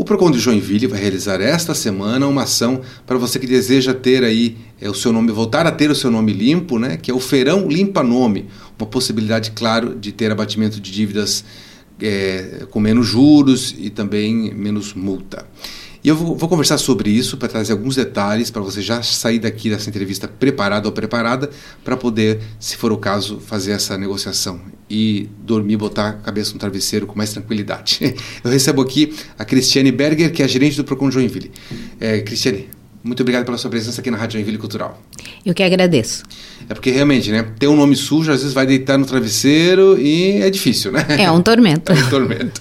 O 0.00 0.04
Procon 0.04 0.30
de 0.30 0.38
Joinville 0.38 0.86
vai 0.86 0.98
realizar 0.98 1.42
esta 1.42 1.74
semana 1.74 2.26
uma 2.26 2.44
ação 2.44 2.80
para 3.06 3.18
você 3.18 3.38
que 3.38 3.46
deseja 3.46 3.92
ter 3.92 4.24
aí 4.24 4.56
é, 4.80 4.88
o 4.88 4.94
seu 4.94 5.12
nome, 5.12 5.30
voltar 5.30 5.66
a 5.66 5.70
ter 5.70 5.90
o 5.90 5.94
seu 5.94 6.10
nome 6.10 6.32
limpo, 6.32 6.78
né? 6.78 6.96
Que 6.96 7.10
é 7.10 7.14
o 7.14 7.20
Feirão 7.20 7.68
Limpa 7.68 8.02
Nome, 8.02 8.48
uma 8.78 8.86
possibilidade, 8.86 9.50
claro, 9.50 9.94
de 9.94 10.10
ter 10.10 10.32
abatimento 10.32 10.80
de 10.80 10.90
dívidas 10.90 11.44
é, 12.00 12.66
com 12.70 12.80
menos 12.80 13.08
juros 13.08 13.74
e 13.78 13.90
também 13.90 14.54
menos 14.54 14.94
multa. 14.94 15.46
E 16.02 16.08
eu 16.08 16.16
vou, 16.16 16.34
vou 16.34 16.48
conversar 16.48 16.78
sobre 16.78 17.10
isso 17.10 17.36
para 17.36 17.48
trazer 17.48 17.72
alguns 17.72 17.94
detalhes 17.94 18.50
para 18.50 18.62
você 18.62 18.80
já 18.80 19.02
sair 19.02 19.38
daqui 19.38 19.68
dessa 19.68 19.90
entrevista 19.90 20.26
preparado 20.26 20.86
ou 20.86 20.92
preparada 20.92 21.50
para 21.84 21.94
poder, 21.94 22.40
se 22.58 22.74
for 22.74 22.90
o 22.90 22.96
caso, 22.96 23.38
fazer 23.38 23.72
essa 23.72 23.98
negociação 23.98 24.62
e 24.90 25.28
dormir, 25.38 25.76
botar 25.76 26.08
a 26.08 26.12
cabeça 26.14 26.52
no 26.52 26.58
travesseiro 26.58 27.06
com 27.06 27.16
mais 27.16 27.32
tranquilidade. 27.32 28.00
Eu 28.42 28.50
recebo 28.50 28.82
aqui 28.82 29.14
a 29.38 29.44
Cristiane 29.44 29.92
Berger, 29.92 30.32
que 30.32 30.42
é 30.42 30.44
a 30.44 30.48
gerente 30.48 30.76
do 30.76 30.84
Procon 30.84 31.10
Joinville. 31.10 31.50
É, 32.00 32.20
Cristiane, 32.20 32.68
muito 33.02 33.20
obrigado 33.22 33.46
pela 33.46 33.56
sua 33.56 33.70
presença 33.70 34.00
aqui 34.00 34.10
na 34.10 34.18
Rádio 34.18 34.34
Joinville 34.34 34.58
Cultural. 34.58 35.00
Eu 35.44 35.54
que 35.54 35.62
agradeço. 35.62 36.22
É 36.68 36.74
porque 36.74 36.90
realmente, 36.90 37.30
né? 37.30 37.46
Ter 37.58 37.66
um 37.66 37.74
nome 37.74 37.96
sujo, 37.96 38.30
às 38.30 38.40
vezes 38.40 38.52
vai 38.52 38.66
deitar 38.66 38.98
no 38.98 39.06
travesseiro 39.06 39.98
e 39.98 40.42
é 40.42 40.50
difícil, 40.50 40.92
né? 40.92 41.06
É 41.18 41.30
um 41.30 41.40
tormento. 41.40 41.92
É 42.00 42.04
um 42.04 42.10
tormento. 42.10 42.60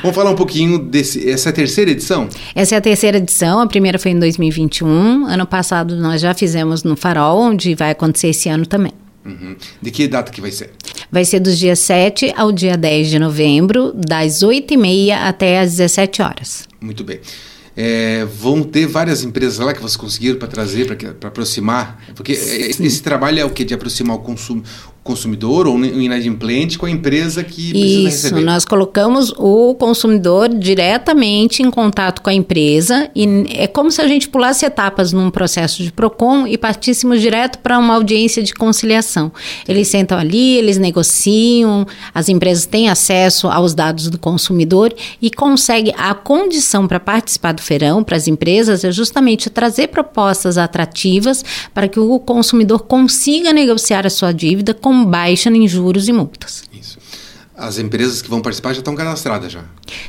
Vamos 0.00 0.14
falar 0.14 0.30
um 0.30 0.36
pouquinho 0.36 0.78
desse. 0.78 1.28
Essa 1.28 1.48
é 1.48 1.50
a 1.50 1.52
terceira 1.52 1.90
edição? 1.90 2.28
Essa 2.54 2.76
é 2.76 2.78
a 2.78 2.80
terceira 2.80 3.18
edição, 3.18 3.60
a 3.60 3.66
primeira 3.66 3.98
foi 3.98 4.12
em 4.12 4.18
2021. 4.18 5.26
Ano 5.26 5.46
passado 5.46 5.96
nós 5.96 6.20
já 6.20 6.34
fizemos 6.34 6.84
no 6.84 6.96
Farol, 6.96 7.40
onde 7.40 7.74
vai 7.74 7.90
acontecer 7.90 8.28
esse 8.28 8.48
ano 8.48 8.66
também. 8.66 8.92
Uhum. 9.30 9.56
De 9.80 9.90
que 9.90 10.08
data 10.08 10.30
que 10.30 10.40
vai 10.40 10.50
ser? 10.50 10.70
Vai 11.10 11.24
ser 11.24 11.40
dos 11.40 11.58
dias 11.58 11.78
7 11.80 12.32
ao 12.36 12.52
dia 12.52 12.76
10 12.76 13.08
de 13.08 13.18
novembro, 13.18 13.92
das 13.94 14.42
8h30 14.42 15.12
até 15.12 15.60
às 15.60 15.76
17 15.76 16.22
horas. 16.22 16.68
Muito 16.80 17.02
bem. 17.02 17.20
É, 17.76 18.24
vão 18.24 18.62
ter 18.62 18.86
várias 18.86 19.22
empresas 19.22 19.58
lá 19.58 19.72
que 19.72 19.80
vocês 19.80 19.96
conseguiram 19.96 20.38
para 20.38 20.48
trazer, 20.48 20.86
para 21.14 21.28
aproximar? 21.28 22.02
Porque 22.14 22.34
Sim. 22.34 22.84
esse 22.84 23.02
trabalho 23.02 23.38
é 23.38 23.44
o 23.44 23.50
que? 23.50 23.64
De 23.64 23.72
aproximar 23.72 24.16
o, 24.16 24.20
consumo, 24.20 24.62
consumidor 25.02 25.66
ou 25.66 25.76
um 25.76 26.00
inadimplente 26.00 26.78
com 26.78 26.84
a 26.84 26.90
empresa 26.90 27.42
que 27.42 27.70
precisa 27.70 28.08
Isso, 28.08 28.26
receber. 28.26 28.40
nós 28.42 28.64
colocamos 28.64 29.32
o 29.38 29.74
consumidor 29.74 30.48
diretamente 30.48 31.62
em 31.62 31.70
contato 31.70 32.20
com 32.20 32.28
a 32.28 32.34
empresa 32.34 33.10
e 33.16 33.46
é 33.54 33.66
como 33.66 33.90
se 33.90 34.00
a 34.02 34.06
gente 34.06 34.28
pulasse 34.28 34.66
etapas 34.66 35.12
num 35.12 35.30
processo 35.30 35.82
de 35.82 35.90
PROCON 35.90 36.46
e 36.46 36.58
partíssemos 36.58 37.20
direto 37.20 37.58
para 37.60 37.78
uma 37.78 37.94
audiência 37.94 38.42
de 38.42 38.52
conciliação. 38.52 39.32
Eles 39.66 39.88
sentam 39.88 40.18
ali, 40.18 40.58
eles 40.58 40.76
negociam, 40.76 41.86
as 42.14 42.28
empresas 42.28 42.66
têm 42.66 42.90
acesso 42.90 43.48
aos 43.48 43.74
dados 43.74 44.08
do 44.10 44.18
consumidor 44.18 44.94
e 45.20 45.30
conseguem 45.30 45.94
a 45.96 46.12
condição 46.12 46.86
para 46.86 47.00
participar 47.00 47.52
do 47.52 47.62
feirão 47.62 48.04
para 48.04 48.16
as 48.16 48.28
empresas 48.28 48.84
é 48.84 48.92
justamente 48.92 49.48
trazer 49.48 49.88
propostas 49.88 50.58
atrativas 50.58 51.42
para 51.72 51.88
que 51.88 51.98
o 51.98 52.18
consumidor 52.18 52.80
consiga 52.80 53.52
negociar 53.52 54.06
a 54.06 54.10
sua 54.10 54.32
dívida 54.32 54.74
com 54.74 54.89
com 54.90 55.04
baixa 55.04 55.48
em 55.48 55.68
juros 55.68 56.08
e 56.08 56.12
multas. 56.12 56.64
Isso. 56.72 56.98
As 57.60 57.78
empresas 57.78 58.22
que 58.22 58.30
vão 58.30 58.40
participar 58.40 58.72
já 58.72 58.78
estão 58.78 58.94
cadastradas 58.94 59.52
já? 59.52 59.60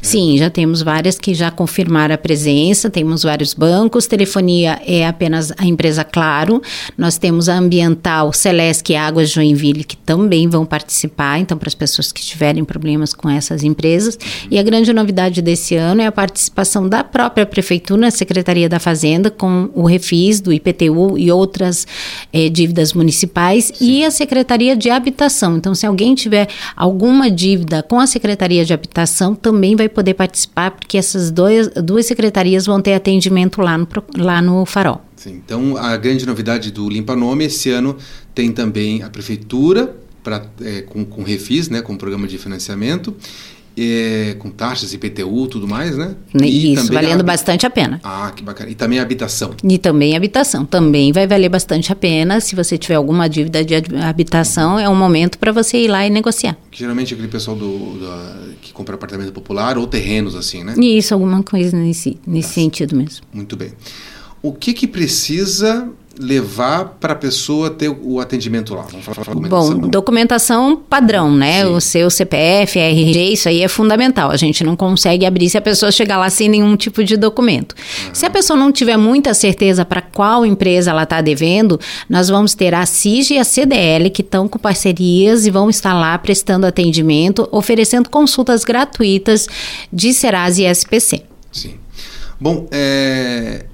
Sim, 0.02 0.38
já 0.38 0.50
temos 0.50 0.82
várias 0.82 1.20
que 1.20 1.34
já 1.34 1.52
confirmaram 1.52 2.16
a 2.16 2.18
presença, 2.18 2.90
temos 2.90 3.24
vários 3.24 3.54
bancos, 3.54 4.08
telefonia 4.08 4.82
é 4.88 5.06
apenas 5.06 5.52
a 5.58 5.66
empresa 5.66 6.06
Claro, 6.06 6.62
nós 6.98 7.18
temos 7.18 7.50
a 7.50 7.58
Ambiental, 7.58 8.32
Celeste 8.32 8.94
e 8.94 8.96
Águas 8.96 9.30
Joinville, 9.30 9.84
que 9.84 9.98
também 9.98 10.48
vão 10.48 10.66
participar, 10.66 11.40
então 11.40 11.58
para 11.58 11.68
as 11.68 11.76
pessoas 11.76 12.10
que 12.14 12.22
tiverem 12.22 12.64
problemas 12.64 13.14
com 13.14 13.30
essas 13.30 13.64
empresas. 13.66 14.16
Uhum. 14.16 14.48
E 14.52 14.58
a 14.58 14.64
grande 14.64 14.94
novidade 14.94 15.42
desse 15.42 15.76
ano 15.76 16.02
é 16.02 16.06
a 16.06 16.12
participação 16.12 16.88
da 16.88 17.04
própria 17.04 17.46
Prefeitura, 17.46 18.00
na 18.00 18.12
Secretaria 18.12 18.70
da 18.70 18.80
Fazenda, 18.80 19.30
com 19.30 19.70
o 19.76 19.86
Refis, 19.86 20.40
do 20.40 20.54
IPTU 20.54 21.18
e 21.18 21.30
outras 21.30 21.86
eh, 22.32 22.48
dívidas 22.48 22.94
municipais, 22.94 23.74
Sim. 23.76 23.86
e 23.86 24.06
a 24.06 24.12
Secretaria 24.12 24.74
de 24.74 24.90
Habitação. 24.90 25.58
Então, 25.58 25.76
se 25.76 25.86
alguém 25.86 26.16
tiver 26.16 26.48
alguma 26.76 27.30
dívida 27.30 27.41
com 27.88 28.00
a 28.00 28.08
Secretaria 28.08 28.64
de 28.66 28.74
Habitação, 28.74 29.36
também 29.36 29.76
vai 29.76 29.88
poder 29.90 30.14
participar, 30.14 30.72
porque 30.72 30.98
essas 30.98 31.32
dois, 31.32 31.68
duas 31.70 32.06
secretarias 32.06 32.66
vão 32.66 32.82
ter 32.82 32.94
atendimento 32.94 33.62
lá 33.62 33.78
no, 33.78 33.88
lá 34.18 34.42
no 34.42 34.66
Farol. 34.66 35.02
Sim, 35.16 35.42
então, 35.46 35.78
a 35.78 35.96
grande 35.98 36.26
novidade 36.26 36.72
do 36.72 36.90
Limpa 36.90 37.16
Nome, 37.16 37.46
esse 37.46 37.70
ano 37.70 37.98
tem 38.34 38.52
também 38.52 39.04
a 39.04 39.10
Prefeitura, 39.10 39.96
pra, 40.24 40.46
é, 40.62 40.82
com, 40.82 41.06
com 41.06 41.24
refis, 41.24 41.70
né, 41.70 41.82
com 41.82 41.96
programa 41.98 42.28
de 42.28 42.38
financiamento, 42.38 43.16
é, 43.78 44.36
com 44.38 44.50
taxas, 44.50 44.94
IPTU, 44.94 45.48
tudo 45.48 45.68
mais, 45.68 45.98
né? 45.98 46.16
E 46.42 46.74
Isso, 46.74 46.92
valendo 46.92 47.22
a... 47.22 47.24
bastante 47.24 47.66
a 47.66 47.70
pena. 47.70 48.00
Ah, 48.04 48.32
que 48.36 48.44
bacana. 48.44 48.70
E 48.70 48.76
também 48.76 49.00
a 49.00 49.02
habitação. 49.02 49.52
E 49.64 49.78
também 49.78 50.14
a 50.14 50.18
habitação. 50.18 50.66
Também 50.66 51.12
vai 51.12 51.26
valer 51.26 51.50
bastante 51.50 51.92
a 51.92 51.96
pena. 51.96 52.40
Se 52.40 52.56
você 52.56 52.78
tiver 52.78 52.96
alguma 52.96 53.30
dívida 53.30 53.64
de 53.64 53.76
habitação, 54.04 54.78
é 54.78 54.90
um 54.90 54.96
momento 54.96 55.40
para 55.40 55.52
você 55.52 55.84
ir 55.84 55.88
lá 55.88 56.06
e 56.06 56.10
negociar. 56.10 56.58
Que 56.70 56.80
geralmente 56.80 57.14
é 57.14 57.16
aquele 57.16 57.32
pessoal 57.32 57.56
do, 57.56 57.98
que 58.62 58.74
compra 58.74 58.96
apartamento 58.96 59.32
popular 59.32 59.78
ou 59.78 59.88
terrenos, 59.88 60.36
assim, 60.36 60.64
né? 60.64 60.74
Isso, 60.78 61.14
alguma 61.14 61.42
coisa 61.42 61.76
nesse, 61.78 62.18
nesse 62.28 62.54
sentido 62.54 62.96
mesmo. 62.96 63.26
Muito 63.34 63.56
bem. 63.56 63.72
O 64.42 64.52
que 64.54 64.74
que 64.74 64.88
precisa 64.88 65.88
levar 66.20 66.98
para 67.00 67.14
a 67.14 67.16
pessoa 67.16 67.70
ter 67.70 67.90
o 67.90 68.20
atendimento 68.20 68.74
lá? 68.74 68.84
Vamos 68.84 69.06
falar, 69.06 69.24
documentação. 69.24 69.80
Bom, 69.80 69.88
documentação 69.88 70.76
padrão, 70.76 71.34
né? 71.34 71.64
Sim. 71.64 71.72
O 71.72 71.82
seu 71.82 72.10
CPF, 72.10 72.80
RG, 72.80 73.34
isso 73.34 73.50
aí 73.50 73.62
é 73.62 73.68
fundamental. 73.68 74.32
A 74.32 74.38
gente 74.38 74.64
não 74.64 74.76
consegue 74.76 75.26
abrir 75.26 75.50
se 75.50 75.58
a 75.58 75.62
pessoa 75.62 75.92
chegar 75.92 76.18
lá 76.18 76.30
sem 76.30 76.50
nenhum 76.50 76.76
tipo 76.76 77.04
de 77.04 77.18
documento. 77.18 77.74
Uhum. 77.74 78.16
Se 78.16 78.26
a 78.26 78.30
pessoa 78.30 78.58
não 78.58 78.72
tiver 78.72 78.98
muita 78.98 79.34
certeza 79.34 79.86
para 79.86 80.02
qual 80.02 80.46
empresa 80.46 80.92
ela 80.92 81.04
está 81.04 81.22
devendo, 81.22 81.80
nós 82.10 82.30
vamos 82.30 82.54
ter 82.54 82.74
a 82.74 82.86
CIG 82.86 83.36
e 83.36 83.40
a 83.40 83.44
CDL 83.44 84.10
que 84.10 84.22
estão 84.22 84.48
com 84.48 84.60
parcerias 84.60 85.46
e 85.46 85.52
vão 85.52 85.70
estar 85.70 85.94
lá 85.94 86.18
prestando 86.18 86.66
atendimento, 86.66 87.48
oferecendo 87.52 88.10
consultas 88.10 88.64
gratuitas 88.64 89.48
de 89.92 90.14
Serasa 90.14 90.62
e 90.62 90.66
SPC. 90.66 91.24
Sim. 91.52 91.76
Bom, 92.40 92.68
é, 92.72 93.66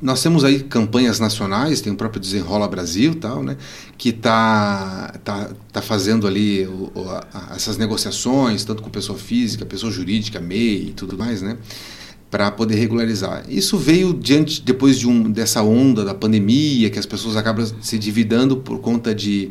nós 0.00 0.22
temos 0.22 0.44
aí 0.44 0.60
campanhas 0.60 1.18
nacionais, 1.18 1.80
tem 1.80 1.92
o 1.92 1.96
próprio 1.96 2.20
Desenrola 2.20 2.68
Brasil, 2.68 3.16
tal, 3.16 3.42
né, 3.42 3.56
que 3.96 4.10
está 4.10 5.14
tá, 5.24 5.50
tá 5.72 5.82
fazendo 5.82 6.26
ali 6.26 6.66
o, 6.66 6.92
o, 6.94 7.10
a, 7.10 7.52
essas 7.56 7.76
negociações, 7.76 8.64
tanto 8.64 8.82
com 8.82 8.90
pessoa 8.90 9.18
física, 9.18 9.66
pessoa 9.66 9.90
jurídica, 9.90 10.40
MEI 10.40 10.88
e 10.88 10.92
tudo 10.92 11.18
mais, 11.18 11.42
né, 11.42 11.56
para 12.30 12.50
poder 12.50 12.76
regularizar. 12.76 13.44
Isso 13.48 13.76
veio 13.76 14.14
diante 14.14 14.62
depois 14.62 14.98
de 14.98 15.08
um 15.08 15.30
dessa 15.30 15.62
onda 15.62 16.04
da 16.04 16.14
pandemia, 16.14 16.90
que 16.90 16.98
as 16.98 17.06
pessoas 17.06 17.36
acabam 17.36 17.66
se 17.80 17.98
dividando 17.98 18.58
por 18.58 18.78
conta 18.80 19.14
de 19.14 19.50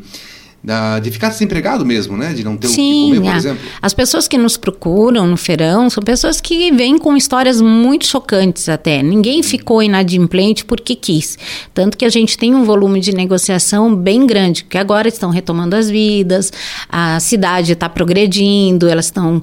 da, 0.62 0.98
de 0.98 1.10
ficar 1.10 1.28
desempregado 1.28 1.86
mesmo, 1.86 2.16
né? 2.16 2.32
De 2.32 2.42
não 2.42 2.56
ter 2.56 2.68
Sim, 2.68 3.10
o 3.10 3.12
que 3.12 3.18
comer, 3.18 3.30
por 3.30 3.36
exemplo. 3.36 3.68
As 3.80 3.94
pessoas 3.94 4.26
que 4.26 4.36
nos 4.36 4.56
procuram 4.56 5.26
no 5.26 5.36
feirão 5.36 5.88
são 5.88 6.02
pessoas 6.02 6.40
que 6.40 6.72
vêm 6.72 6.98
com 6.98 7.16
histórias 7.16 7.60
muito 7.60 8.06
chocantes 8.06 8.68
até. 8.68 9.02
Ninguém 9.02 9.42
ficou 9.42 9.82
inadimplente 9.82 10.64
porque 10.64 10.94
quis. 10.94 11.38
Tanto 11.72 11.96
que 11.96 12.04
a 12.04 12.08
gente 12.08 12.36
tem 12.36 12.54
um 12.54 12.64
volume 12.64 13.00
de 13.00 13.14
negociação 13.14 13.94
bem 13.94 14.26
grande, 14.26 14.64
que 14.64 14.76
agora 14.76 15.06
estão 15.06 15.30
retomando 15.30 15.76
as 15.76 15.88
vidas, 15.88 16.52
a 16.88 17.20
cidade 17.20 17.72
está 17.72 17.88
progredindo, 17.88 18.88
elas 18.88 19.06
estão 19.06 19.42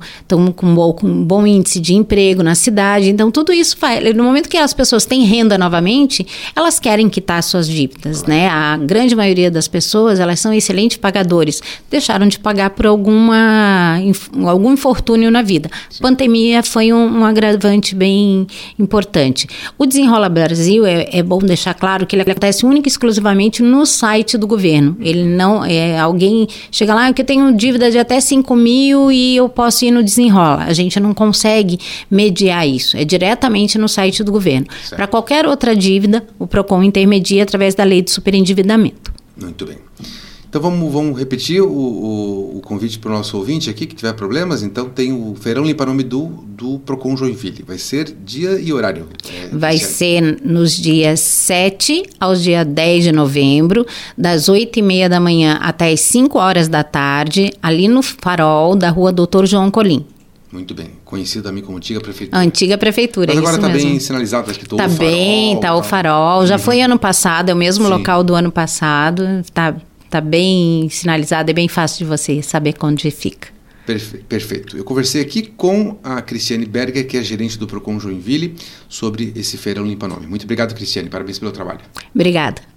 com, 0.55 0.75
bom, 0.75 0.93
com 0.93 1.07
um 1.07 1.23
bom 1.23 1.47
índice 1.47 1.79
de 1.79 1.95
emprego 1.95 2.43
na 2.43 2.55
cidade. 2.55 3.09
Então, 3.09 3.31
tudo 3.31 3.53
isso 3.53 3.77
faz. 3.77 4.13
No 4.13 4.23
momento 4.23 4.49
que 4.49 4.57
as 4.57 4.73
pessoas 4.73 5.05
têm 5.05 5.23
renda 5.23 5.57
novamente, 5.57 6.27
elas 6.55 6.77
querem 6.77 7.07
quitar 7.07 7.41
suas 7.41 7.67
dívidas, 7.67 8.23
né? 8.25 8.49
A 8.49 8.75
grande 8.77 9.15
maioria 9.15 9.49
das 9.49 9.67
pessoas, 9.67 10.19
elas 10.19 10.39
são 10.39 10.53
excelentes 10.53 10.97
pagadores 11.05 11.61
deixaram 11.87 12.27
de 12.27 12.39
pagar 12.39 12.71
por 12.71 12.87
alguma, 12.87 13.99
algum 14.47 14.73
infortúnio 14.73 15.29
na 15.29 15.43
vida. 15.43 15.69
Sim. 15.87 16.01
Pandemia 16.01 16.63
foi 16.63 16.91
um, 16.91 17.19
um, 17.19 17.23
agravante 17.23 17.93
bem 17.93 18.47
importante. 18.79 19.47
O 19.77 19.85
Desenrola 19.85 20.27
Brasil, 20.27 20.83
é, 20.83 21.07
é, 21.11 21.21
bom 21.21 21.37
deixar 21.37 21.75
claro 21.75 22.07
que 22.07 22.15
ele 22.15 22.23
acontece 22.23 22.65
única 22.65 22.87
e 22.87 22.91
exclusivamente 22.91 23.61
no 23.61 23.85
site 23.85 24.35
do 24.35 24.47
governo. 24.47 24.97
Ele 24.99 25.25
não, 25.25 25.63
é, 25.63 25.99
alguém 25.99 26.47
chega 26.71 26.95
lá, 26.95 27.13
que 27.13 27.21
eu 27.21 27.25
tenho 27.25 27.55
dívida 27.55 27.91
de 27.91 27.99
até 27.99 28.19
5 28.19 28.55
mil 28.55 29.11
e 29.11 29.35
eu 29.35 29.47
posso 29.47 29.85
ir 29.85 29.91
no 29.91 30.01
Desenrola. 30.01 30.63
A 30.63 30.73
gente 30.73 30.99
não 30.99 31.13
consegue 31.13 31.77
mediar 32.09 32.67
isso. 32.67 32.97
É 32.97 33.05
diretamente 33.05 33.77
no 33.77 33.87
site 33.87 34.23
do 34.23 34.31
governo. 34.31 34.65
Para 34.89 35.05
qualquer 35.05 35.45
outra 35.45 35.75
dívida, 35.75 36.25
o 36.39 36.47
PROCON 36.47 36.81
intermedia 36.81 37.43
através 37.43 37.75
da 37.75 37.83
lei 37.83 38.01
de 38.01 38.09
superendividamento. 38.09 39.13
Muito 39.39 39.67
bem. 39.67 39.77
Então 40.55 40.71
vamos, 40.71 40.89
vamos 40.89 41.19
repetir 41.19 41.61
o, 41.61 41.67
o, 41.67 42.57
o 42.59 42.61
convite 42.61 42.97
para 42.97 43.11
o 43.11 43.13
nosso 43.13 43.35
ouvinte 43.37 43.69
aqui 43.69 43.85
que 43.85 43.93
tiver 43.93 44.13
problemas. 44.13 44.63
Então 44.63 44.87
tem 44.87 45.11
o 45.11 45.35
Feirão 45.35 45.65
Limpa 45.65 45.85
Nome 45.85 46.01
do, 46.01 46.27
do 46.47 46.79
Procon 46.79 47.17
Joinville. 47.17 47.61
Vai 47.67 47.77
ser 47.77 48.15
dia 48.23 48.51
e 48.57 48.71
horário? 48.71 49.05
É, 49.29 49.49
Vai 49.49 49.77
ser 49.77 50.39
nos 50.45 50.71
dias 50.71 51.19
7 51.19 52.03
aos 52.17 52.41
dia 52.41 52.63
10 52.63 53.03
de 53.03 53.11
novembro, 53.11 53.85
das 54.17 54.47
8 54.47 54.79
e 54.79 54.81
meia 54.81 55.09
da 55.09 55.19
manhã 55.19 55.59
até 55.61 55.91
as 55.91 55.99
5 55.99 56.39
horas 56.39 56.69
da 56.69 56.85
tarde, 56.85 57.51
ali 57.61 57.89
no 57.89 58.01
farol 58.01 58.77
da 58.77 58.89
rua 58.89 59.11
Doutor 59.11 59.45
João 59.45 59.69
Colim. 59.69 60.05
Muito 60.53 60.73
bem. 60.73 60.91
Conhecido 61.03 61.43
também 61.43 61.61
como 61.61 61.77
antiga 61.77 61.99
prefeitura. 61.99 62.41
Antiga 62.41 62.77
prefeitura, 62.77 63.27
Mas 63.27 63.37
agora 63.39 63.55
está 63.57 63.67
bem 63.67 63.99
sinalizado, 63.99 64.49
acho 64.49 64.59
que 64.61 64.73
Está 64.73 64.87
bem, 64.87 65.55
está 65.55 65.75
o 65.75 65.83
farol. 65.83 66.47
Já 66.47 66.55
uhum. 66.55 66.61
foi 66.61 66.79
ano 66.79 66.97
passado, 66.97 67.49
é 67.49 67.53
o 67.53 67.57
mesmo 67.57 67.83
Sim. 67.83 67.91
local 67.91 68.23
do 68.23 68.33
ano 68.33 68.49
passado. 68.49 69.41
Está 69.41 69.75
tá 70.15 70.21
bem 70.21 70.87
sinalizado, 70.89 71.51
é 71.51 71.53
bem 71.53 71.67
fácil 71.67 71.99
de 71.99 72.05
você 72.05 72.41
saber 72.41 72.73
onde 72.81 73.11
fica. 73.11 73.49
Perfeito. 74.27 74.77
Eu 74.77 74.83
conversei 74.83 75.21
aqui 75.21 75.43
com 75.43 75.99
a 76.03 76.21
Cristiane 76.21 76.65
Berger, 76.65 77.05
que 77.05 77.17
é 77.17 77.21
gerente 77.21 77.59
do 77.59 77.67
Procon 77.67 77.99
Joinville, 77.99 78.55
sobre 78.89 79.31
esse 79.35 79.57
feirão 79.57 79.85
Limpa 79.85 80.07
Nome. 80.07 80.25
Muito 80.25 80.43
obrigado, 80.43 80.73
Cristiane. 80.73 81.09
Parabéns 81.09 81.37
pelo 81.37 81.51
trabalho. 81.51 81.81
Obrigada. 82.13 82.74